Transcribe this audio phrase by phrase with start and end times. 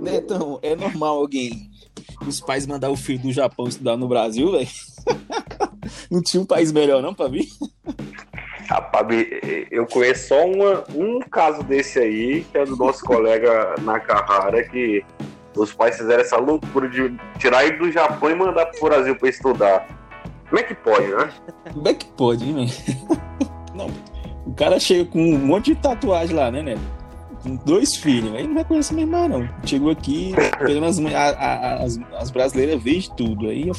[0.00, 1.70] Netão, é normal alguém,
[2.26, 4.68] os pais mandar o filho do Japão estudar no Brasil, velho?
[6.10, 7.46] Não tinha um país melhor não pra vir?
[8.68, 9.06] Rapaz,
[9.70, 15.04] eu conheço só uma, um caso desse aí, que é do nosso colega Nakahara, que
[15.56, 19.28] os pais fizeram essa loucura de tirar ele do Japão e mandar pro Brasil pra
[19.28, 19.86] estudar.
[20.48, 21.32] Como é que pode, né?
[21.72, 23.10] Como é que pode, hein, velho?
[23.74, 23.86] Não,
[24.44, 26.74] o cara chega com um monte de tatuagem lá, né, né?
[27.46, 29.48] Com dois filhos, aí não vai conhecer minha irmã, não.
[29.64, 33.70] Chegou aqui, pelo menos a, a, as, as brasileiras veem tudo, aí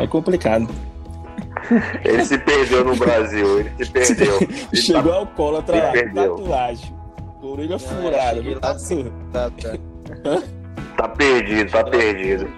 [0.00, 0.66] é complicado.
[2.02, 4.40] Ele se perdeu no Brasil, ele se perdeu.
[4.40, 5.18] Ele Chegou tá...
[5.18, 6.94] ao colo atrás, tatuagem,
[7.42, 8.74] orelha furada, tá,
[9.30, 10.42] tá, tá.
[10.96, 12.50] tá perdido, tá perdido.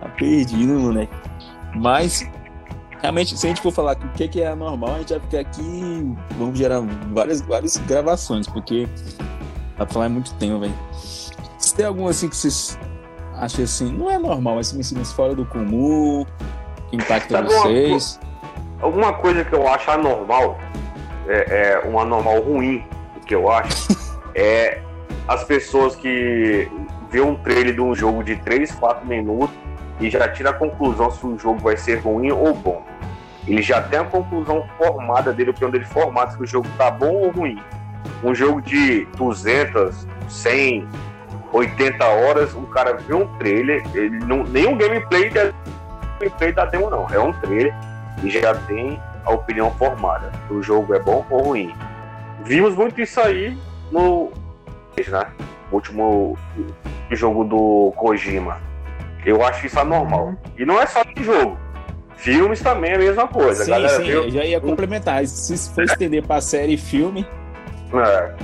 [0.00, 1.12] Tá perdido, moleque.
[1.74, 2.24] Mas
[3.00, 5.40] realmente, se a gente for falar o que, que é anormal, a gente vai ficar
[5.40, 6.80] aqui, vamos gerar
[7.12, 8.88] várias, várias gravações, porque
[9.78, 10.74] dá pra falar é muito tempo, velho.
[10.92, 12.78] Se tem algum assim que vocês
[13.34, 16.26] acham assim, não é normal, mas assim, fora do comum,
[16.90, 18.20] que impacta Sabe vocês?
[18.78, 20.58] Uma, alguma coisa que eu acho anormal,
[21.26, 22.84] é, é um anormal ruim,
[23.16, 23.88] o que eu acho,
[24.34, 24.80] é
[25.26, 26.68] as pessoas que
[27.10, 29.54] vê um trailer de um jogo de 3, 4 minutos
[30.00, 32.82] e já tira a conclusão se o jogo vai ser ruim ou bom.
[33.46, 37.12] Ele já tem a conclusão formada dele, onde ele formado se o jogo tá bom
[37.14, 37.58] ou ruim.
[38.22, 40.88] Um jogo de 200, 100,
[41.52, 45.52] 80 horas, o cara vê um trailer, ele não, nem um gameplay, da,
[46.18, 47.74] gameplay da demo não, é um trailer
[48.22, 50.32] e já tem a opinião formada.
[50.46, 51.74] Se o jogo é bom ou ruim.
[52.44, 53.56] Vimos muito isso aí
[53.90, 54.30] no
[54.96, 55.26] né?
[55.70, 56.36] último
[57.10, 58.68] jogo do Kojima
[59.24, 60.34] eu acho isso anormal.
[60.56, 61.58] E não é só de jogo.
[62.16, 63.64] Filmes também é a mesma coisa.
[63.64, 64.30] Sim, galera, sim, viu?
[64.30, 65.24] já ia complementar.
[65.26, 67.26] Se for estender pra série e filme,
[67.94, 68.34] é.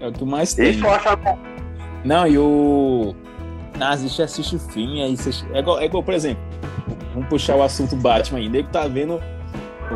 [0.00, 0.70] é o que mais tem.
[0.70, 1.38] Isso eu acho anormal.
[2.04, 3.14] Não, e o.
[3.78, 5.30] A gente assiste filme, aí você...
[5.52, 6.42] é, igual, é igual, por exemplo,
[7.14, 8.48] vamos puxar o assunto Batman aí.
[8.48, 9.20] Nego tá vendo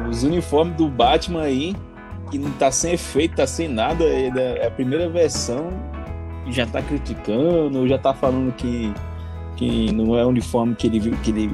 [0.08, 1.76] os uniformes do Batman aí,
[2.30, 4.04] que não tá sem efeito, tá sem nada.
[4.04, 4.30] É,
[4.62, 5.68] é a primeira versão,
[6.48, 8.92] já tá criticando, já tá falando que
[9.56, 11.50] que não é o uniforme que ele viu, que ele,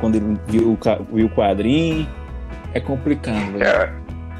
[0.00, 0.78] quando ele viu,
[1.12, 2.08] viu o quadrinho.
[2.74, 3.92] É complicado, É,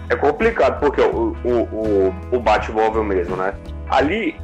[0.09, 3.55] é complicado, porque o, o, o, o Batmóvel mesmo, né?
[3.89, 4.37] Ali,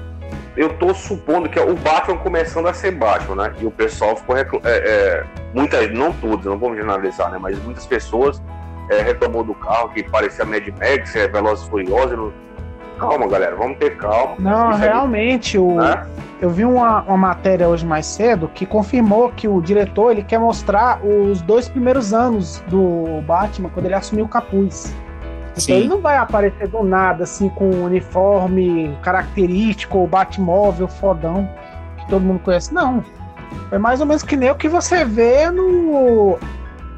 [0.56, 3.54] eu tô supondo que é o Batman começando a ser Batman, né?
[3.60, 5.24] E o pessoal ficou é, é,
[5.54, 7.38] muitas, não todos, não vamos generalizar, né?
[7.40, 8.42] Mas muitas pessoas
[8.90, 12.32] é, reclamou do carro que parecia Mad Max, é Velozes Furiosos.
[12.98, 14.36] Calma, galera, vamos ter calma.
[14.38, 16.06] Não, realmente, o, né?
[16.40, 20.38] Eu vi uma, uma matéria hoje mais cedo que confirmou que o diretor ele quer
[20.38, 24.94] mostrar os dois primeiros anos do Batman quando ele assumiu o capuz.
[25.56, 31.48] Então ele não vai aparecer do nada, assim, com um uniforme característico, o Batmóvel fodão,
[31.98, 32.72] que todo mundo conhece.
[32.72, 33.04] Não.
[33.70, 36.38] É mais ou menos que nem o que você vê no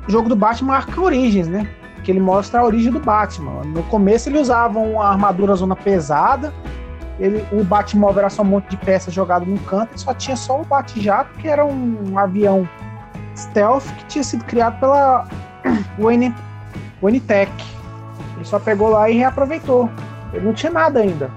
[0.06, 1.68] jogo do Batman Arca Origins, né?
[2.04, 3.62] Que ele mostra a origem do Batman.
[3.64, 6.52] No começo ele usava uma armadura zona pesada,
[7.18, 10.36] ele, o Batmóvel era só um monte de peças jogado no canto e só tinha
[10.36, 12.68] só o Bat-Jato, que era um avião
[13.36, 15.26] stealth que tinha sido criado pela
[15.98, 16.34] Wayne,
[17.00, 17.50] Wayne Tech.
[18.36, 19.88] Ele só pegou lá e reaproveitou.
[20.32, 21.30] Ele não tinha nada ainda.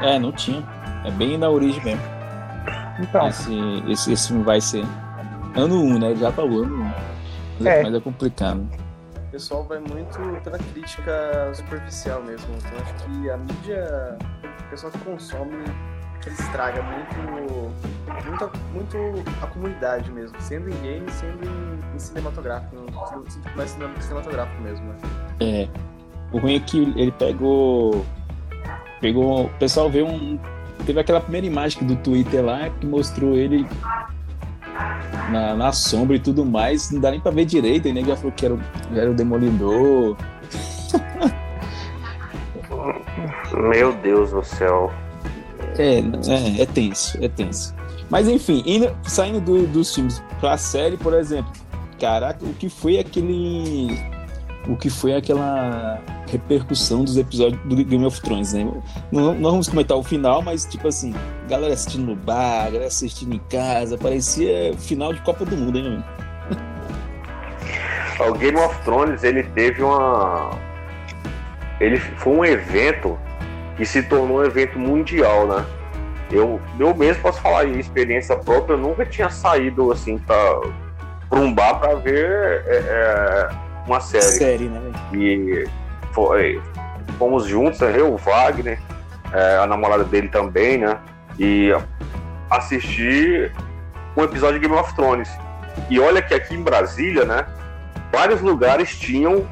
[0.00, 0.64] É, não tinha.
[1.04, 2.02] É bem da origem mesmo.
[2.98, 3.28] Então.
[3.28, 3.54] Esse,
[3.88, 4.84] esse, esse filme vai ser
[5.56, 6.14] ano 1, um, né?
[6.16, 6.80] Já falou ano 1.
[6.82, 6.92] Um.
[7.58, 7.82] Mas é.
[7.82, 8.68] mas é complicado.
[9.16, 12.48] O pessoal vai muito pela crítica superficial mesmo.
[12.56, 14.18] Então acho que a mídia
[14.70, 15.64] pessoal que consome
[16.26, 17.16] ele estraga muito,
[18.24, 18.96] muito, muito
[19.42, 22.76] a comunidade mesmo, sendo em game, sendo em, em cinematográfico,
[23.56, 24.96] mais cinematográfico mesmo, né?
[25.40, 25.68] É.
[26.32, 28.04] O ruim é que ele pegou.
[29.00, 29.46] Pegou.
[29.46, 30.38] O pessoal vê um.
[30.86, 33.66] Teve aquela primeira imagem do Twitter lá que mostrou ele
[35.30, 36.90] na, na sombra e tudo mais.
[36.90, 37.88] Não dá nem pra ver direito.
[37.88, 38.58] E nem já falou que era,
[38.94, 40.16] era o Demolidor.
[43.52, 44.92] Meu Deus do céu.
[45.78, 47.74] É, é, é tenso, é tenso.
[48.08, 51.52] Mas enfim, indo, saindo do, dos filmes pra série, por exemplo,
[51.98, 53.98] caraca, o que foi aquele.
[54.68, 58.64] O que foi aquela repercussão dos episódios do Game of Thrones, né?
[59.10, 61.14] Não, não vamos comentar o final, mas tipo assim,
[61.48, 66.04] galera assistindo no bar, galera assistindo em casa, parecia final de Copa do Mundo, hein,
[68.20, 70.50] O Game of Thrones, ele teve uma.
[71.80, 73.18] Ele foi um evento
[73.76, 75.64] que se tornou um evento mundial, né?
[76.30, 80.60] Eu, eu mesmo posso falar em experiência própria, eu nunca tinha saído assim para
[81.32, 83.48] um bar para ver é, é,
[83.86, 84.22] uma série.
[84.22, 84.80] Série, né?
[85.12, 85.66] E
[86.12, 86.60] foi,
[87.18, 88.80] fomos juntos, eu, o Wagner,
[89.32, 90.98] é, a namorada dele também, né?
[91.38, 91.70] E
[92.50, 93.52] assistir
[94.16, 95.30] um episódio de Game of Thrones.
[95.88, 97.46] E olha que aqui em Brasília, né?
[98.12, 99.46] Vários lugares tinham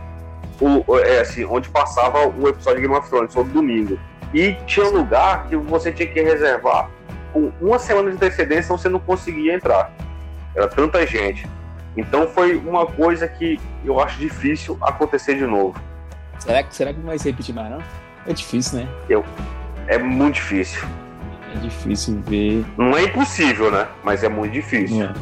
[0.61, 3.99] o, é, assim, onde passava o episódio de Game of Thrones todo domingo.
[4.35, 6.91] E tinha lugar que você tinha que reservar
[7.33, 9.93] com uma semana de antecedência você não conseguia entrar.
[10.55, 11.49] Era tanta gente.
[11.97, 15.81] Então foi uma coisa que eu acho difícil acontecer de novo.
[16.39, 17.83] Será que, será que não vai se repetir mais, não?
[18.27, 18.89] É difícil, né?
[19.09, 19.25] Eu,
[19.87, 20.87] é muito difícil.
[21.55, 22.65] É difícil ver.
[22.77, 23.89] Não é impossível, né?
[24.05, 25.05] Mas é muito difícil.
[25.05, 25.13] É.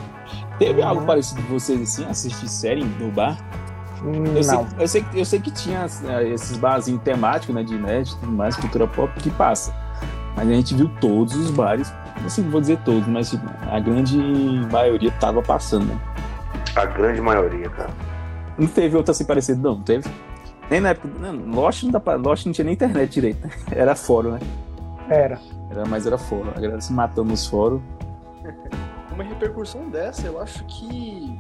[0.58, 3.38] Teve algo parecido com vocês assim, assistir série no bar?
[4.34, 8.08] Eu sei, eu, sei, eu sei que tinha é, esses barzinhos temáticos, né, de nerd
[8.08, 9.74] e tudo mais, cultura pop, que passa.
[10.36, 11.92] Mas a gente viu todos os bares,
[12.24, 14.18] assim, vou dizer todos, mas tipo, a grande
[14.70, 15.98] maioria tava passando, né?
[16.74, 17.90] A grande maioria, cara.
[18.58, 20.08] Não teve outra assim parecida, não, não teve?
[20.70, 21.08] Nem na época.
[21.18, 23.52] Não, Lost não, dá pra, Lost não tinha nem internet direito, né?
[23.72, 24.40] Era fórum, né?
[25.08, 25.40] Era.
[25.70, 26.50] era mas era fórum.
[26.50, 27.82] A galera se matando nos fóruns.
[29.12, 31.38] Uma repercussão dessa, eu acho que.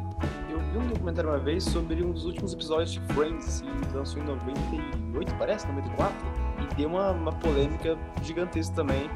[0.48, 4.22] Eu vi um documentário uma vez sobre um dos últimos episódios de Friends, assim, lançou
[4.22, 6.16] em 98, parece, 94,
[6.58, 9.10] e deu uma, uma polêmica gigantesca também,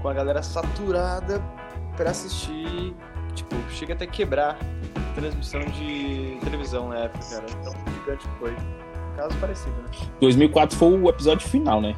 [0.00, 1.42] com a galera saturada
[1.96, 2.94] pra assistir.
[3.34, 4.56] Tipo, chega até quebrar
[5.16, 7.46] transmissão de televisão na época, cara.
[7.64, 8.56] Tão gigante que foi.
[9.16, 10.06] Caso parecido, né?
[10.20, 11.94] 2004 foi o episódio final, né?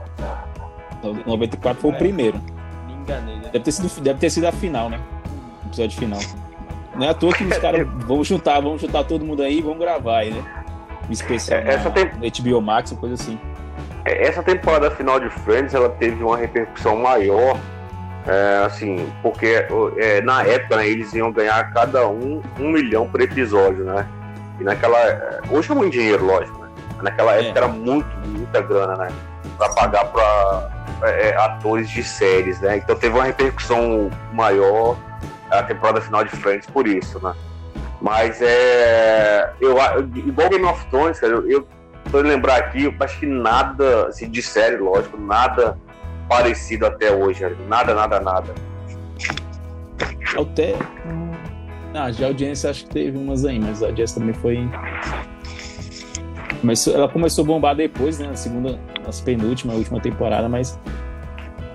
[1.27, 1.95] 94 foi é.
[1.95, 2.41] o primeiro.
[2.87, 3.51] Me enganei, né?
[3.53, 5.01] Deve ter sido, deve ter sido a final, né?
[5.65, 6.21] O episódio final.
[6.95, 9.63] Não é à toa que os caras vão juntar, vamos juntar todo mundo aí e
[9.63, 10.45] vamos gravar aí, né?
[11.09, 12.07] Um especial é, essa na, tem...
[12.07, 13.39] HBO Max, uma coisa assim.
[14.05, 17.59] É, essa temporada final de Friends, ela teve uma repercussão maior
[18.27, 19.65] é, assim, porque
[19.97, 24.07] é, na época né, eles iam ganhar cada um um milhão por episódio, né?
[24.61, 24.99] E naquela.
[24.99, 26.68] É, hoje é muito dinheiro, lógico, né?
[27.03, 27.63] Naquela época é.
[27.63, 29.09] era muito, muita grana, né?
[29.57, 30.71] Pra pagar pra
[31.03, 32.79] é, é, atores de séries, né?
[32.79, 34.97] Então teve uma repercussão maior
[35.51, 37.35] a temporada final de Friends por isso, né?
[38.01, 39.53] Mas é.
[39.61, 39.77] Eu,
[40.15, 41.69] igual Game of Thrones, cara, eu, eu
[42.11, 45.79] tô lembrar aqui, eu acho que nada assim, de série, lógico, nada
[46.29, 47.45] parecido até hoje.
[47.67, 48.55] Nada, nada, nada.
[50.39, 50.75] Até.
[51.95, 54.69] Ah, já a audiência acho que teve umas aí, mas a audiência também foi.
[56.61, 58.27] Começou, ela começou a bombar depois, né?
[58.27, 60.79] Na segunda, na penúltima, última temporada, mas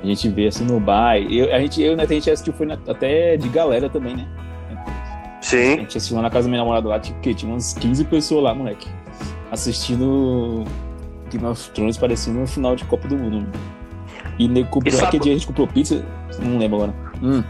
[0.01, 1.17] a gente vê assim no bar.
[1.17, 4.27] Eu, a gente, eu né, a gente assistiu foi na, até de galera também, né?
[5.41, 5.73] Sim.
[5.73, 8.05] A gente assistiu lá na casa da minha namorada lá, tipo, que tinha umas 15
[8.05, 8.87] pessoas lá, moleque.
[9.51, 10.63] Assistindo
[11.29, 13.47] Game of Thrones parecendo um final de Copa do Mundo.
[14.37, 15.07] E nego comprou, sabe...
[15.07, 16.03] aquele dia a gente comprou pizza,
[16.41, 16.93] não lembro agora.
[17.21, 17.43] Hum.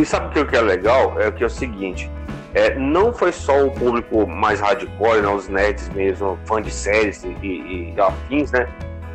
[0.00, 1.18] E sabe o que é legal?
[1.20, 2.10] É que é o seguinte,
[2.54, 7.24] é, não foi só o público mais hardcore, né, os nerds mesmo, fã de séries
[7.24, 8.68] e, e, e afins, né,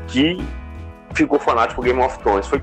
[0.07, 0.43] que
[1.13, 2.47] ficou fanático por Game of Thrones.
[2.47, 2.61] Foi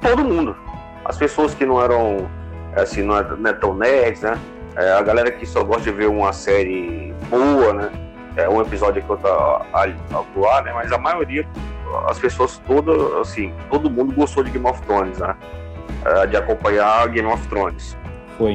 [0.00, 0.56] todo mundo.
[1.04, 2.28] As pessoas que não eram,
[2.76, 4.38] assim, não é, não é tão nerds, né,
[4.76, 7.90] é, a galera que só gosta de ver uma série boa, né,
[8.36, 9.62] é, um episódio que outra
[10.12, 11.46] atuar, né, mas a maioria
[12.06, 15.34] as pessoas todas, assim, todo mundo gostou de Game of Thrones, né?
[16.04, 17.96] É, de acompanhar Game of Thrones.
[18.36, 18.54] Foi.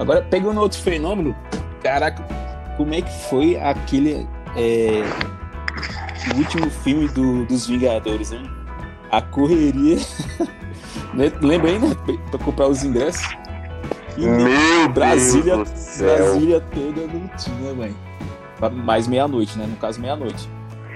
[0.00, 1.36] Agora, pegando outro fenômeno,
[1.82, 2.24] caraca,
[2.78, 4.26] como é que foi aquele.
[4.56, 5.04] É,
[6.34, 8.50] último filme do, dos Vingadores, hein?
[9.12, 9.98] A correria.
[11.14, 11.96] Né, lembra aí, né?
[12.30, 13.36] Pra comprar os ingressos.
[14.16, 15.98] E Meu Brasília, Deus.
[15.98, 17.96] Brasília toda não tinha, velho.
[18.84, 19.66] Mais meia-noite, né?
[19.66, 20.48] No caso, meia-noite.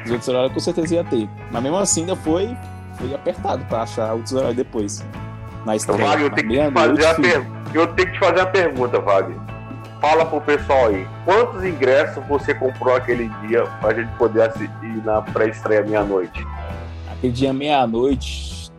[0.05, 1.29] Os outros horários com certeza ia ter.
[1.51, 2.57] Mas mesmo assim ainda foi,
[2.97, 5.05] foi apertado para achar outros horários depois.
[5.65, 6.07] Na estreia.
[6.07, 7.54] Wagner, eu, tenho que fazer a per...
[7.79, 9.39] eu tenho que te fazer a pergunta, Wagner.
[10.01, 15.23] Fala pro pessoal aí, quantos ingressos você comprou aquele dia pra gente poder assistir na
[15.23, 16.47] pré-estreia meia-noite?
[17.11, 18.71] Aquele dia meia-noite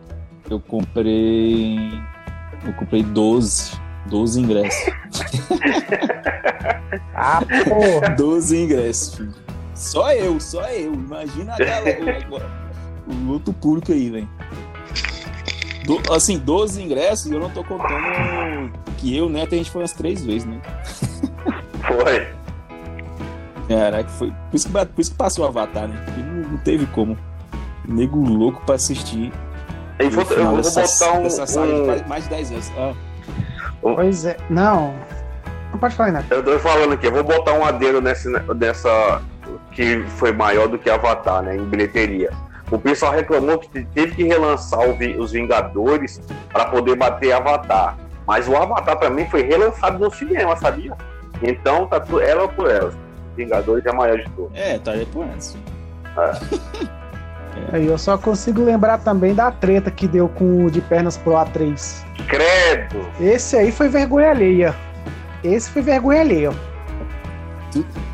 [0.48, 1.92] eu comprei.
[2.64, 3.84] Eu comprei 12.
[4.06, 4.84] 12 ingressos.
[7.12, 8.14] ah, porra!
[8.16, 9.34] 12 ingressos, filho.
[9.74, 10.94] Só eu, só eu.
[10.94, 12.24] Imagina a galera.
[13.08, 14.28] o outro público aí, velho.
[16.12, 20.24] Assim, 12 ingressos, eu não tô contando que eu, né, a gente foi umas três
[20.24, 20.60] vezes, né?
[21.86, 22.26] Foi.
[23.68, 24.28] Caraca, foi.
[24.28, 26.00] Por isso, que, por isso que passou o Avatar, né?
[26.04, 27.16] Porque não, não teve como.
[27.86, 29.32] Nego louco pra assistir.
[29.98, 31.30] Eu vou, eu vou dessa, botar um.
[31.30, 32.08] saga um...
[32.08, 32.72] mais de 10 anos.
[32.76, 32.94] Ah.
[33.80, 34.36] Pois é.
[34.50, 34.94] Não.
[35.72, 36.26] Não pode falar nada.
[36.30, 39.22] Eu tô falando aqui, eu vou botar um adendo nessa, nessa
[39.72, 42.30] que foi maior do que Avatar, né, em bilheteria.
[42.70, 44.80] O pessoal reclamou que teve que relançar
[45.18, 46.20] os Vingadores
[46.52, 47.96] para poder bater Avatar.
[48.26, 50.96] Mas o Avatar também foi relançado no cinema, sabia?
[51.42, 52.92] Então tá tudo ela por ela.
[53.36, 54.58] Vingadores é a maior de todos.
[54.58, 55.56] É, tá aí por essa.
[56.16, 56.96] É.
[57.72, 57.80] É.
[57.80, 62.04] Eu só consigo lembrar também da treta que deu com o de pernas pro A3.
[62.28, 63.08] Credo!
[63.18, 64.74] Esse aí foi vergonha alheia.
[65.42, 66.50] Esse foi vergonha alheia.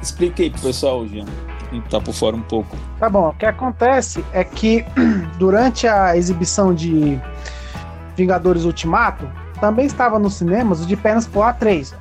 [0.01, 1.27] Expliquei pro pessoal, Jean.
[1.81, 2.77] Tá por fora um pouco.
[2.99, 3.29] Tá bom.
[3.29, 4.85] O que acontece é que
[5.39, 7.21] durante a exibição de
[8.17, 9.29] Vingadores Ultimato,
[9.61, 11.95] também estava nos cinemas o de pernas pro A3.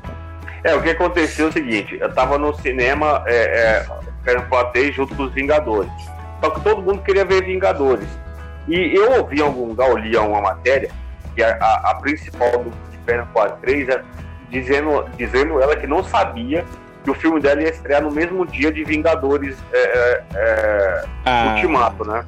[0.63, 3.87] É, o que aconteceu é o seguinte, eu tava no cinema é, é,
[4.23, 5.91] pernas pro A3 junto com os Vingadores.
[6.43, 8.07] Só que todo mundo queria ver Vingadores.
[8.67, 10.91] E eu ouvi em algum lugar, eu li uma matéria,
[11.35, 14.03] que a, a, a principal do de pernas pro A3 é
[14.49, 16.65] dizendo, dizendo ela que não sabia
[17.03, 21.53] que o filme dela ia estrear no mesmo dia de Vingadores é, é, é ah.
[21.55, 22.25] Ultimato, né?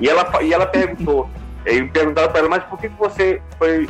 [0.00, 1.28] E ela, e ela perguntou,
[1.66, 3.88] e perguntaram para ela, mas por que, que você foi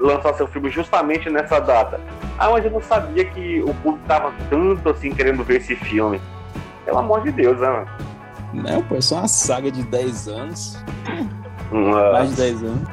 [0.00, 2.00] lançar seu filme justamente nessa data?
[2.38, 6.20] Ah, mas eu não sabia que o público estava tanto assim querendo ver esse filme.
[6.84, 7.86] Pelo amor de Deus, né?
[8.52, 10.78] Não, pô, é só uma saga de 10 anos.
[11.70, 12.12] Nossa.
[12.12, 12.88] Mais de 10 anos.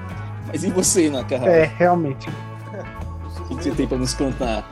[0.47, 1.51] Mas e você, Nakahara?
[1.51, 2.29] É, realmente.
[3.39, 4.63] O que você tem para nos contar?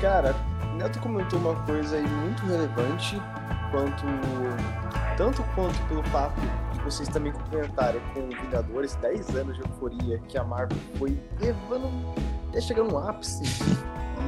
[0.00, 0.34] Cara,
[0.76, 3.20] Neto comentou uma coisa aí muito relevante,
[3.70, 4.04] quanto
[5.16, 6.38] tanto quanto pelo fato
[6.72, 12.14] de vocês também complementarem com Vingadores, 10 anos de euforia que a Marvel foi levando
[12.48, 13.42] até chegar no ápice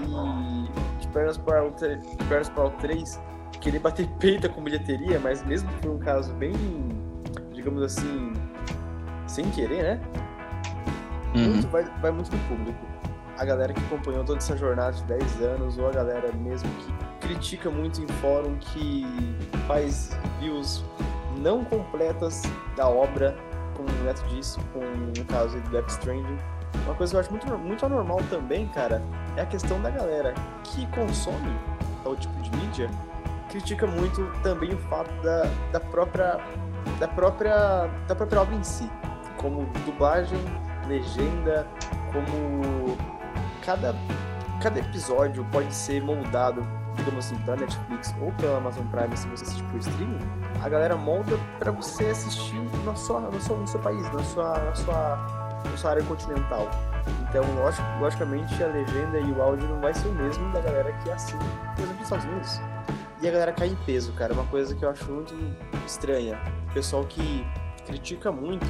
[0.07, 3.21] e de pernas para o, de pernas para o 3
[3.61, 6.53] querer bater peita com bilheteria, mas mesmo que foi um caso bem,
[7.53, 8.33] digamos assim,
[9.27, 10.01] sem querer, né?
[11.35, 11.53] Uhum.
[11.53, 12.98] Muito, vai, vai muito do público
[13.39, 17.29] a galera que acompanhou toda essa jornada de 10 anos, ou a galera mesmo que
[17.29, 19.07] critica muito em fórum, que
[19.67, 20.85] faz views
[21.39, 22.43] não completas
[22.77, 23.37] da obra,
[23.77, 26.37] como o Neto disse, com o caso do Death Stranding.
[26.85, 29.01] Uma coisa que eu acho muito, muito anormal também, cara,
[29.37, 31.57] é a questão da galera que consome
[32.03, 32.91] tal tipo de mídia,
[33.49, 36.39] critica muito também o fato da, da própria
[36.99, 38.91] da própria da própria obra em si,
[39.37, 40.39] como dublagem,
[40.89, 41.67] legenda,
[42.13, 42.97] como
[43.69, 43.95] cada,
[44.63, 49.45] cada episódio pode ser moldado, digamos assim, pela Netflix ou pela Amazon Prime, se você
[49.45, 50.19] assistir por streaming,
[50.63, 54.59] a galera molda para você assistir na sua, no, seu, no seu país, na sua,
[54.59, 56.67] na sua, na sua área continental.
[57.29, 57.45] Então,
[58.01, 61.45] logicamente, a legenda e o áudio não vai ser o mesmo da galera que assina,
[61.77, 62.61] por exemplo, nos Estados Unidos.
[63.21, 64.33] E a galera cai em peso, cara.
[64.33, 65.35] Uma coisa que eu acho muito
[65.85, 66.41] estranha.
[66.71, 67.47] O pessoal que
[67.85, 68.67] critica muito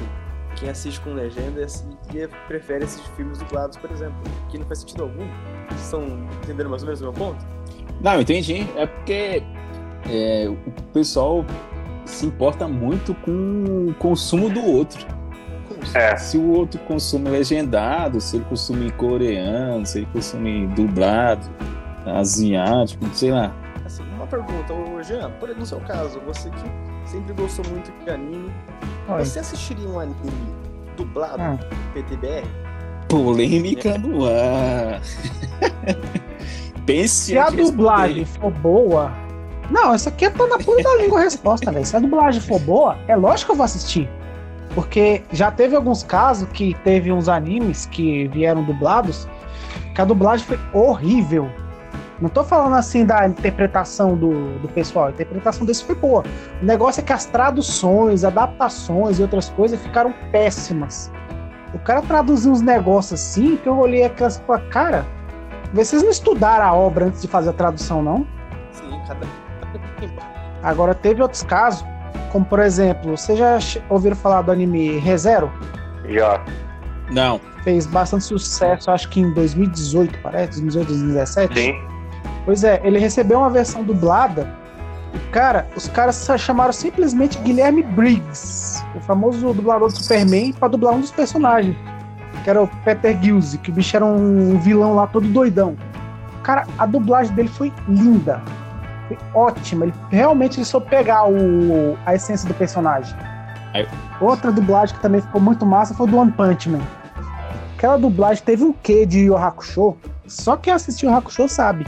[0.59, 1.65] quem assiste com legenda
[2.13, 5.25] e prefere assistir filmes dublados, por exemplo, que não faz sentido algum.
[5.69, 6.03] Vocês estão
[6.43, 7.45] entendendo mais ou menos o meu ponto?
[8.01, 8.67] Não, eu entendi.
[8.75, 9.43] É porque
[10.09, 11.45] é, o pessoal
[12.05, 15.05] se importa muito com o consumo do outro.
[15.93, 16.17] É.
[16.17, 21.49] Se o outro consome legendado, se ele consome coreano, se ele consome dublado,
[22.05, 23.55] asiático, sei lá.
[23.85, 24.73] Assim, uma pergunta,
[25.03, 28.51] Jean, por no seu caso, você que sempre gostou muito de anime,
[29.07, 29.25] Oi.
[29.25, 30.31] Você assistiria um anime
[30.95, 31.57] dublado ah.
[31.93, 32.47] PTBR?
[33.07, 35.01] Polêmica no ar.
[36.85, 39.11] Pense Se a dublagem for boa.
[39.71, 41.85] Não, isso aqui é tô na ponta da língua a resposta, velho.
[41.85, 44.09] Se a dublagem for boa, é lógico que eu vou assistir.
[44.75, 49.27] Porque já teve alguns casos que teve uns animes que vieram dublados
[49.95, 51.49] que a dublagem foi horrível.
[52.21, 56.23] Não tô falando assim da interpretação do, do pessoal, a interpretação desse foi boa.
[56.61, 61.11] O negócio é que as traduções, adaptações e outras coisas ficaram péssimas.
[61.73, 65.05] O cara traduziu uns negócios assim que eu olhei aquelas com a cara.
[65.73, 68.27] Vocês não estudaram a obra antes de fazer a tradução, não?
[68.71, 69.25] Sim, cada.
[70.63, 71.85] Agora teve outros casos,
[72.31, 75.49] como por exemplo, vocês já ouviram falar do anime ReZero?
[76.07, 76.43] Já.
[77.11, 77.39] Não.
[77.63, 81.53] Fez bastante sucesso, acho que em 2018, parece, 2018, 2017.
[81.53, 81.88] Sim.
[82.45, 84.47] Pois é, ele recebeu uma versão dublada.
[85.13, 90.93] E, cara, os caras chamaram simplesmente Guilherme Briggs, o famoso dublador do Superman, para dublar
[90.93, 91.75] um dos personagens.
[92.43, 95.75] Que era o Peter Gilze, que o bicho era um vilão lá todo doidão.
[96.43, 98.41] Cara, a dublagem dele foi linda.
[99.07, 99.85] Foi ótima.
[99.85, 103.15] Ele realmente ele soube pegar o, a essência do personagem.
[103.73, 103.87] Aí.
[104.21, 106.81] Outra dublagem que também ficou muito massa foi do One Punch Man.
[107.75, 109.97] Aquela dublagem teve um quê de Yu Hakusho.
[110.27, 111.85] Só quem assistiu o Hakusho sabe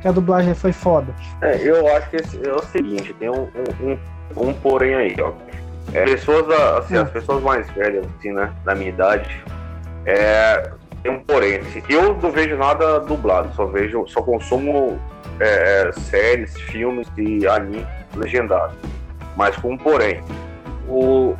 [0.00, 1.14] que a dublagem foi foda.
[1.42, 3.98] É, eu acho que é o seguinte, tem um, um,
[4.36, 5.32] um, um porém aí, ó.
[5.92, 9.42] É, pessoas, assim, as pessoas mais velhas, assim, né, da minha idade,
[10.06, 10.70] é,
[11.02, 11.58] tem um porém.
[11.58, 14.98] Assim, eu não vejo nada dublado, só vejo, só consumo
[15.38, 18.74] é, é séries, filmes e anime legendado.
[19.36, 20.22] Mas com um porém.
[20.88, 21.36] O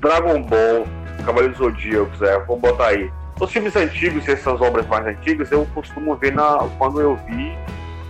[0.00, 0.86] Dragon Ball,
[1.24, 3.10] Cavaleiro dos Zodíacos, é, vou botar aí.
[3.40, 7.56] Os filmes antigos, essas obras mais antigas, eu costumo ver na, quando eu vi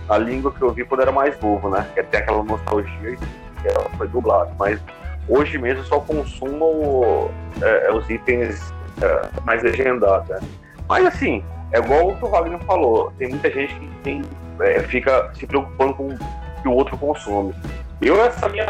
[0.09, 1.87] a língua que eu vi quando era mais novo, né?
[1.93, 4.51] Que tem aquela nostalgia e ela foi dublada.
[4.59, 4.79] Mas
[5.27, 7.29] hoje mesmo eu só consumo
[7.61, 10.27] é, os itens é, mais legendados.
[10.29, 10.39] Né?
[10.87, 14.21] Mas assim, é igual o que o Wagner falou, tem muita gente que tem,
[14.61, 16.17] é, fica se preocupando com o
[16.61, 17.53] que o outro consome.
[18.01, 18.65] Eu, essa é minha,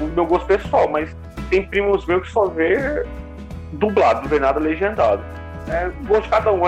[0.00, 1.14] o meu gosto pessoal, mas
[1.48, 3.04] tem primos meus que só vê
[3.72, 5.22] dublado, não vê nada legendado.
[5.68, 6.60] É gosto de cada um.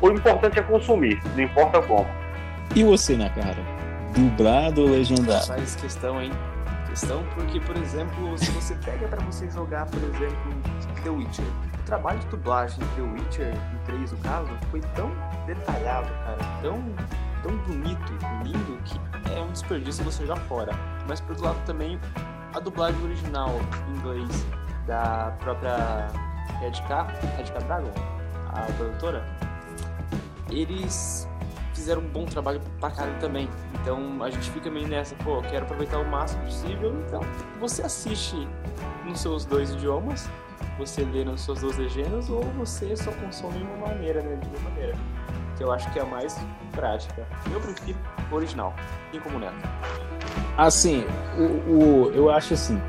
[0.00, 2.06] O importante é consumir, não importa como.
[2.74, 3.58] E você, na cara?
[4.14, 5.46] Dublado ou legendado?
[5.46, 6.32] Faz questão, hein?
[6.88, 10.52] Questão porque, por exemplo, se você pega para você jogar, por exemplo,
[11.04, 11.44] The Witcher,
[11.78, 15.10] o trabalho de dublagem de The Witcher, em 3 no caso, foi tão
[15.46, 16.82] detalhado, cara, tão,
[17.42, 18.12] tão bonito,
[18.42, 18.98] lindo, que
[19.30, 20.72] é um desperdício você já fora.
[21.06, 22.00] Mas por outro lado também,
[22.54, 23.50] a dublagem original
[23.88, 24.46] em inglês
[24.86, 26.08] da própria
[26.60, 27.02] Red K,
[27.36, 27.92] Red K Dragon,
[28.48, 29.22] a produtora,
[30.50, 31.28] eles
[31.74, 33.48] fizeram um bom trabalho pra caralho também.
[33.80, 36.94] Então a gente fica meio nessa, pô, quero aproveitar o máximo possível.
[37.06, 37.20] Então
[37.60, 38.36] você assiste
[39.04, 40.28] nos seus dois idiomas,
[40.78, 44.36] você lê nas suas duas legendas, ou você só consome de uma maneira, né?
[44.36, 44.94] De uma maneira.
[45.56, 46.38] Que eu acho que é a mais
[46.72, 47.26] prática.
[47.52, 47.98] Eu prefiro
[48.30, 48.74] original,
[49.12, 49.54] e como neto.
[50.56, 51.04] Assim,
[51.36, 52.80] o, o, eu acho assim.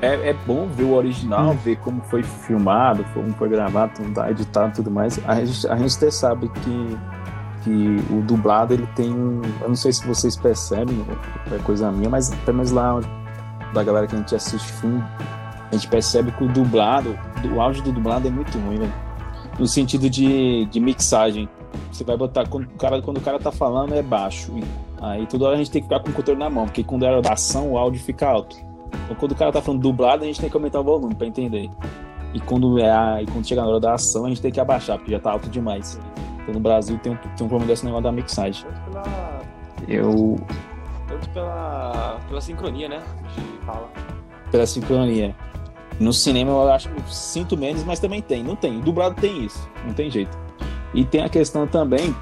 [0.00, 1.56] É, é bom ver o original, hum.
[1.56, 5.20] ver como foi filmado, como foi gravado, tá editado e tudo mais.
[5.28, 6.98] A gente, a gente até sabe que
[7.62, 9.40] que o dublado ele tem um.
[9.60, 11.04] Eu não sei se vocês percebem,
[11.50, 13.00] é coisa minha, mas pelo menos lá
[13.72, 15.02] da galera que a gente assiste filme,
[15.70, 17.18] a gente percebe que o dublado,
[17.54, 18.92] o áudio do dublado é muito ruim, velho.
[19.58, 21.48] No sentido de, de mixagem.
[21.90, 22.46] Você vai botar.
[22.48, 24.52] Quando o, cara, quando o cara tá falando é baixo.
[25.00, 27.04] Aí toda hora a gente tem que ficar com o controle na mão, porque quando
[27.04, 28.56] é ação o áudio fica alto.
[29.04, 31.26] Então quando o cara tá falando dublado, a gente tem que aumentar o volume para
[31.26, 31.70] entender.
[32.34, 34.60] E quando, é a, e quando chega na hora da ação, a gente tem que
[34.60, 35.98] abaixar, porque já tá alto demais.
[36.42, 38.64] Então no Brasil tem um, tem um problema desse negócio da mixagem.
[38.64, 39.42] Tanto pela.
[39.88, 40.36] Eu.
[41.08, 42.20] Tanto pela.
[42.28, 43.02] pela sincronia, né?
[43.34, 43.88] De fala.
[44.50, 45.34] Pela sincronia.
[46.00, 48.42] No cinema eu acho eu sinto menos, mas também tem.
[48.42, 48.78] Não tem.
[48.78, 49.68] O dublado tem isso.
[49.86, 50.36] Não tem jeito.
[50.94, 52.14] E tem a questão também.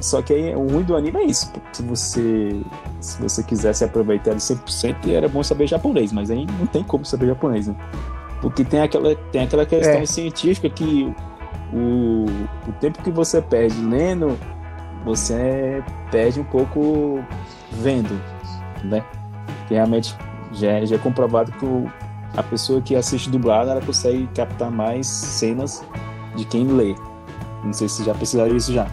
[0.00, 1.50] Só que aí, o ruim do anime é isso.
[1.72, 2.60] Se você,
[3.00, 7.04] se você quisesse aproveitar ele 100%, era bom saber japonês, mas aí não tem como
[7.04, 7.76] saber japonês, né?
[8.40, 10.06] Porque tem aquela, tem aquela questão é.
[10.06, 11.14] científica que
[11.72, 12.26] o,
[12.68, 14.38] o tempo que você perde lendo,
[15.04, 17.22] você perde um pouco
[17.72, 18.20] vendo,
[18.82, 19.04] né?
[19.66, 20.16] Que realmente
[20.52, 21.90] já, é, já é comprovado que o,
[22.36, 25.84] a pessoa que assiste dublado, ela consegue captar mais cenas
[26.36, 26.94] de quem lê.
[27.62, 28.86] Não sei se já precisaram isso já.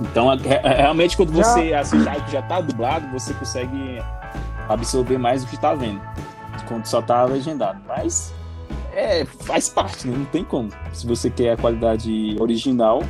[0.00, 1.80] Então, é, é, realmente, quando você já.
[1.80, 4.02] assiste algo que já está dublado, você consegue
[4.68, 6.00] absorver mais do que está vendo.
[6.66, 7.80] Quando só está legendado.
[7.86, 8.32] Mas
[8.98, 10.16] é, faz parte, né?
[10.16, 10.70] Não tem como.
[10.92, 13.02] Se você quer a qualidade original,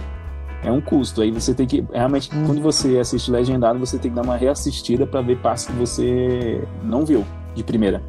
[0.63, 1.23] é um custo.
[1.23, 1.83] Aí você tem que.
[1.93, 2.45] Realmente, hum.
[2.45, 6.63] quando você assiste legendado, você tem que dar uma reassistida para ver partes que você
[6.83, 7.25] não viu
[7.55, 8.03] de primeira.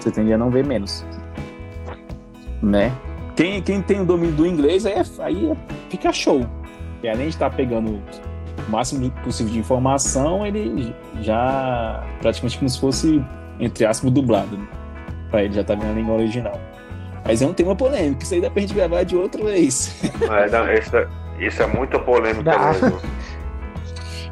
[0.00, 1.06] Você tende a não ver menos.
[2.60, 2.92] Né?
[3.36, 5.56] Quem, quem tem o domínio do inglês, aí, é, aí é,
[5.88, 6.44] fica show.
[7.02, 12.68] E além de estar tá pegando o máximo possível de informação, ele já praticamente como
[12.68, 13.24] se fosse,
[13.60, 14.56] entre aspas, dublado.
[14.56, 14.66] Né?
[15.30, 16.71] Pra ele já tá vendo a língua original.
[17.24, 19.94] Mas é um tema polêmico, isso aí dá pra gente gravar de outra vez.
[20.22, 21.08] É, não, isso, é,
[21.38, 23.00] isso é muito polêmico mesmo.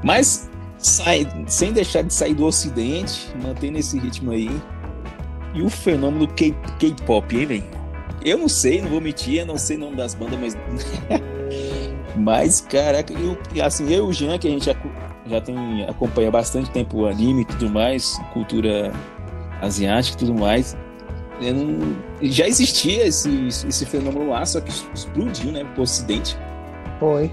[0.02, 4.50] Mas sai, sem deixar de sair do ocidente, mantendo esse ritmo aí.
[5.54, 7.64] E o fenômeno K-pop, hein, velho?
[8.24, 10.56] Eu não sei, não vou mentir, eu não sei o nome das bandas, mas.
[12.16, 14.74] mas, caraca, eu, assim, eu e o Jean, que a gente já,
[15.26, 18.92] já tem, acompanha bastante tempo o anime e tudo mais, cultura
[19.60, 20.76] asiática e tudo mais
[21.40, 26.36] não, já existia esse, esse fenômeno lá, só que explodiu, né, pro ocidente.
[26.98, 27.30] Foi.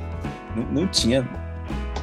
[0.55, 1.27] Não, não tinha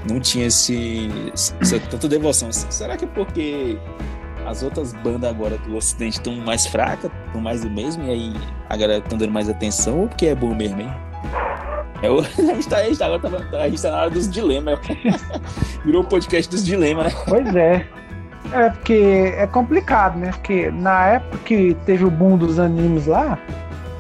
[0.09, 2.53] não tinha esse, essa tanta devoção.
[2.53, 3.79] Será que é porque
[4.47, 8.33] as outras bandas agora do ocidente estão mais fracas, estão mais do mesmo, e aí
[8.69, 10.91] a galera tá dando mais atenção, ou porque é bom mesmo, hein?
[12.03, 14.11] É o, a, gente tá, a, gente tá, agora tá, a gente tá na hora
[14.11, 14.79] dos dilemas.
[15.85, 17.21] Virou o podcast dos dilemas, né?
[17.27, 17.87] Pois é.
[18.53, 20.31] É, porque é complicado, né?
[20.31, 23.39] Porque na época que teve o boom dos animes lá,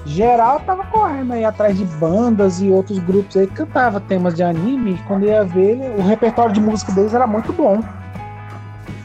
[0.04, 4.42] geral tava correndo aí atrás de bandas e outros grupos aí que cantava temas de
[4.42, 7.82] anime, e quando ia ver, o repertório de música deles era muito bom.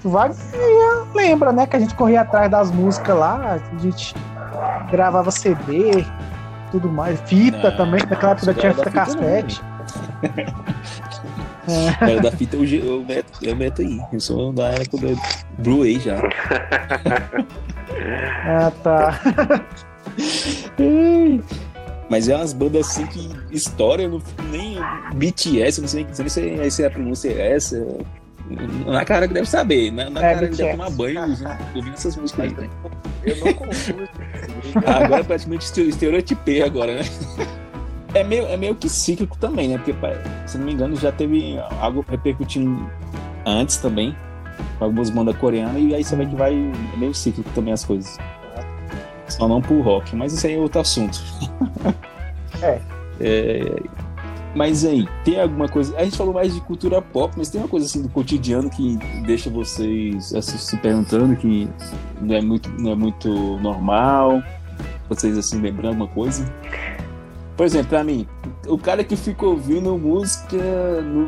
[0.03, 0.31] Vai,
[1.13, 4.15] lembra, né, que a gente corria atrás das músicas lá, a gente
[4.89, 6.05] gravava CD,
[6.71, 9.61] tudo mais, fita Não, também, naquela época tinha fita cassete.
[11.69, 11.95] É.
[12.11, 13.99] Era da fita, eu, eu, meto, eu meto aí.
[14.11, 15.21] Eu sou da época do
[15.59, 16.17] Blu-ray já.
[18.45, 19.19] ah, tá.
[22.09, 24.77] Mas é umas bandas assim que história, não, nem
[25.13, 27.85] BTS, não sei, não sei se a pronúncia é essa.
[28.87, 30.09] Na cara que deve saber, né?
[30.09, 31.21] Na é, cara que deve tomar banho
[31.75, 32.67] ouvindo essas músicas aí, né?
[33.23, 34.07] Eu não consumo
[34.85, 37.03] Agora praticamente estereotipei agora, né?
[38.13, 39.77] É meio, é meio que cíclico também, né?
[39.77, 39.93] Porque,
[40.47, 42.89] se não me engano, já teve algo repercutindo
[43.45, 44.15] antes também,
[44.77, 47.85] com algumas bandas coreanas, e aí você vê que vai é meio cíclico também as
[47.85, 48.17] coisas.
[49.27, 51.21] Só não pro rock, mas isso aí é outro assunto.
[52.61, 52.81] É.
[53.21, 53.79] é.
[54.55, 55.95] Mas aí, tem alguma coisa.
[55.95, 58.97] A gente falou mais de cultura pop, mas tem uma coisa assim do cotidiano que
[59.25, 61.69] deixa vocês assim, se perguntando que
[62.19, 64.41] não é muito, não é muito normal.
[65.07, 66.51] Vocês assim lembrando alguma coisa?
[67.59, 68.25] Por exemplo, pra mim,
[68.69, 70.55] o cara que fica ouvindo música
[71.01, 71.27] no,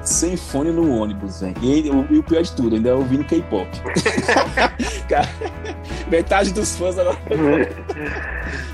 [0.00, 1.54] sem fone no ônibus, velho.
[1.60, 3.68] E, e, o pior de tudo, ainda é ouvindo K-pop.
[6.10, 7.18] metade dos fãs agora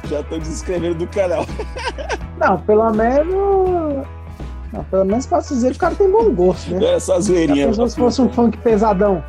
[0.08, 1.44] já estão desescrevendo do canal.
[2.38, 4.06] Não, pelo menos.
[4.72, 6.94] Não, pelo menos posso dizer que o cara tem bom gosto, né?
[6.94, 7.74] É só zoeirinha.
[7.88, 9.20] Se fosse um funk pesadão.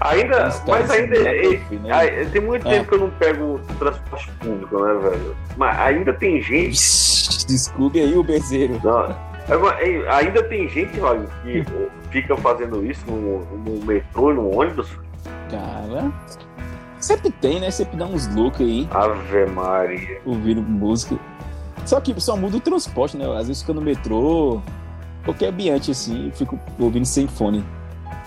[0.00, 1.16] Ainda, mas ainda.
[1.16, 2.70] É, é, tem muito ah.
[2.70, 5.36] tempo que eu não pego transporte público, né, velho?
[5.56, 7.46] Mas ainda tem gente.
[7.46, 8.80] Desculpe aí o bezerro.
[8.82, 11.64] Não, ainda tem gente, olha, que
[12.10, 14.88] fica fazendo isso no, no metrô, no ônibus.
[15.50, 16.12] Cara.
[17.00, 17.70] Sempre tem, né?
[17.70, 18.88] Sempre dá uns loucos aí.
[18.90, 20.20] Ave Maria.
[20.26, 21.16] Ouvindo música.
[21.86, 23.24] Só que só muda o transporte, né?
[23.36, 24.60] Às vezes fica no metrô,
[25.24, 27.64] qualquer ambiente assim, fico ouvindo sem fone.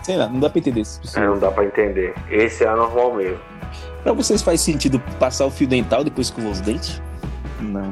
[0.04, 1.02] Sei lá, não dá pra entender isso.
[1.16, 2.14] É, não dá pra entender.
[2.30, 3.40] Esse é anormal mesmo.
[4.04, 7.02] Pra vocês faz sentido passar o fio dental depois que os dentes?
[7.60, 7.92] Não.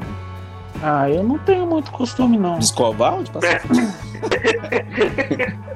[0.81, 2.57] Ah, eu não tenho muito costume, não.
[2.57, 3.87] De escovar ou de passar o fio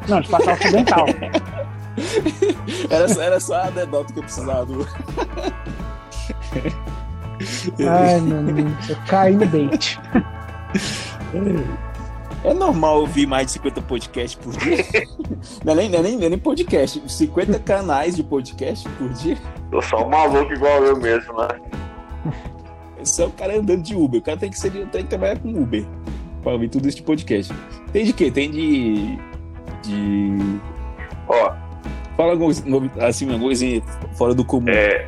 [0.08, 1.06] Não, de passar o fio dental.
[2.90, 4.88] era, era só a anedota que eu precisava do.
[7.88, 10.00] Ai, mano, eu caí no bait.
[12.44, 14.86] É normal ouvir mais de 50 podcasts por dia?
[15.64, 19.10] Não é nem, não é nem, não é nem podcast, 50 canais de podcast por
[19.10, 19.38] dia?
[19.72, 21.48] Tô só um maluco igual eu mesmo, né?
[23.02, 24.20] Esse é o cara andando de Uber.
[24.20, 25.86] O cara tem que, ser, tem que trabalhar com Uber
[26.42, 27.54] pra ouvir tudo este podcast.
[27.92, 28.32] Tem de quê?
[28.32, 29.18] Tem de.
[29.82, 30.60] De.
[31.28, 31.54] Ó.
[32.16, 32.38] Fala
[33.08, 33.66] assim, uma coisa
[34.16, 34.70] fora do comum.
[34.70, 35.08] É.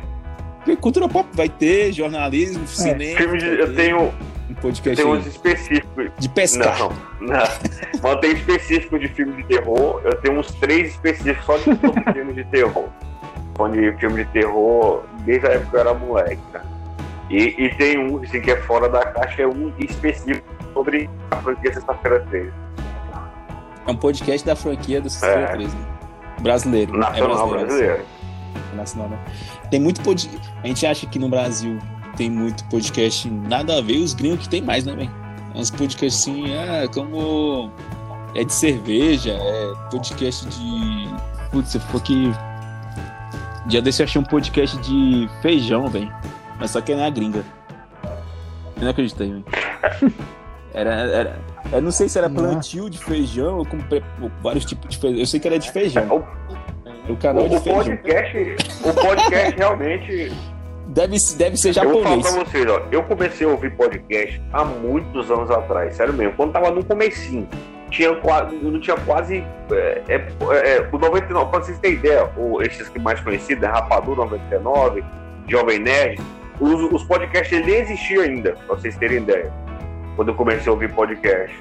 [0.80, 2.66] Cultura pop vai ter, jornalismo, é.
[2.66, 3.36] cinema.
[3.38, 4.12] De, eu tenho.
[4.48, 5.02] Um podcast.
[5.02, 6.10] Tem uns específicos.
[6.18, 6.78] De pescar.
[6.78, 7.44] Não, não.
[8.02, 10.00] Mas tem específico de filme de terror.
[10.04, 11.64] Eu tenho uns três específicos só de
[12.12, 12.88] filme de terror.
[13.58, 16.76] Onde filme de terror, desde a época que eu era moleque, cara.
[17.28, 21.36] E, e tem um assim, que é fora da caixa, é um específico sobre a
[21.36, 22.52] franquia Sexta-feira 13.
[23.86, 25.56] É um podcast da franquia do Sexta-feira é.
[25.56, 25.76] 13.
[25.76, 25.86] Né?
[26.40, 26.96] Brasileiro.
[26.96, 27.66] Nacional é brasileiro.
[27.66, 28.04] brasileiro.
[28.74, 29.18] Nacional, né?
[29.70, 30.52] Tem muito podcast.
[30.62, 31.78] A gente acha que no Brasil
[32.16, 35.10] tem muito podcast nada a ver, os gringos que tem mais, né, velho?
[35.54, 37.70] É uns podcasts assim, ah, como.
[38.34, 41.08] É de cerveja, é podcast de.
[41.50, 42.32] Putz, você for aqui.
[43.66, 46.12] Dia desse eu achei um podcast de feijão, velho.
[46.58, 47.44] Mas só que é na gringa.
[48.76, 49.44] Eu não acreditei, velho.
[50.74, 51.38] Era, era,
[51.72, 53.78] eu não sei se era plantio de feijão ou com
[54.42, 55.18] vários tipos de feijão.
[55.18, 56.22] Eu sei que era de feijão.
[57.08, 57.96] O canal o, de o feijão.
[57.96, 60.32] Podcast, o podcast realmente.
[60.86, 62.04] Deve, deve ser japonês.
[62.04, 62.82] Eu vou falar pra vocês, ó.
[62.90, 66.34] Eu comecei a ouvir podcast há muitos anos atrás, sério mesmo.
[66.36, 67.48] Quando tava no comecinho.
[67.90, 69.44] Tinha quase, não tinha quase.
[69.70, 73.68] É, é, é, o 99, pra vocês terem ideia, o, esses que mais conhecidos, é
[73.68, 75.04] Rapadura 99,
[75.46, 76.20] Jovem Nerd,
[76.60, 79.52] os, os podcasts nem existiam ainda, pra vocês terem ideia
[80.16, 81.54] quando eu comecei a ouvir podcast.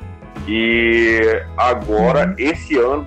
[0.48, 1.20] E
[1.58, 2.36] agora, uhum.
[2.38, 3.06] esse ano,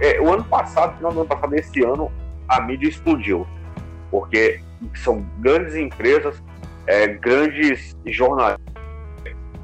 [0.00, 2.10] é, o ano passado, final do ano passado, esse ano,
[2.48, 3.46] a mídia explodiu.
[4.10, 4.60] Porque
[4.94, 6.42] são grandes empresas,
[6.86, 8.74] é, grandes jornalistas,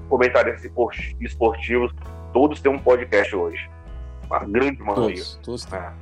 [0.09, 0.71] comentaristas
[1.21, 1.93] esportivos,
[2.33, 3.71] todos têm um podcast hoje.
[4.31, 5.17] A grande maioria.
[5.17, 5.93] Todos, todos é.